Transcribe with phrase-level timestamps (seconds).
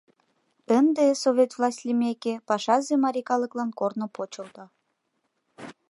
[0.77, 4.63] Ынде, Совет власть лиймеке, пашазе марий калыклан корно почылто.